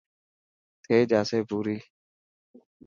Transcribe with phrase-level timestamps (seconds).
[0.83, 1.77] ٿي جاسي پوري.